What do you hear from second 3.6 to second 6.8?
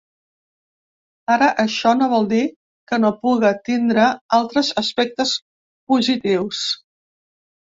tindre altres aspectes positius.